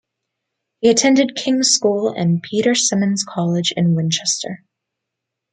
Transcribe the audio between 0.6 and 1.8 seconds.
He attended Kings'